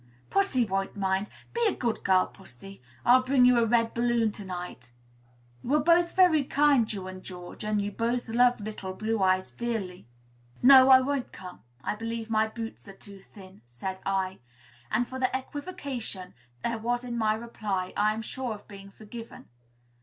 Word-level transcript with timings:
"Pussy 0.31 0.65
won't 0.65 0.95
mind. 0.97 1.29
Be 1.53 1.61
a 1.67 1.75
good 1.75 2.03
girl, 2.03 2.25
pussy; 2.25 2.81
I'll 3.05 3.21
bring 3.21 3.45
you 3.45 3.59
a 3.59 3.67
red 3.67 3.93
balloon 3.93 4.31
to 4.31 4.43
night." 4.43 4.89
You 5.63 5.75
are 5.75 5.79
both 5.83 6.15
very 6.15 6.43
kind, 6.43 6.91
you 6.91 7.07
and 7.07 7.21
George, 7.23 7.63
and 7.63 7.79
you 7.79 7.91
both 7.91 8.27
love 8.27 8.59
little 8.59 8.93
Blue 8.95 9.21
Eyes 9.21 9.51
dearly. 9.51 10.07
"No, 10.63 10.89
I 10.89 11.01
won't 11.01 11.31
come. 11.31 11.61
I 11.83 11.93
believe 11.95 12.31
my 12.31 12.47
boots 12.47 12.87
are 12.87 12.95
too 12.97 13.19
thin," 13.21 13.61
said 13.69 13.99
I; 14.03 14.39
and 14.89 15.07
for 15.07 15.19
the 15.19 15.29
equivocation 15.37 16.33
there 16.63 16.79
was 16.79 17.03
in 17.03 17.15
my 17.15 17.35
reply 17.35 17.93
I 17.95 18.15
am 18.15 18.23
sure 18.23 18.55
of 18.55 18.67
being 18.67 18.89
forgiven. 18.89 19.49